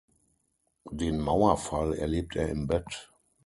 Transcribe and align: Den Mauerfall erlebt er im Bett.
Den 0.89 1.19
Mauerfall 1.19 1.93
erlebt 1.93 2.35
er 2.35 2.49
im 2.49 2.65
Bett. 2.65 3.13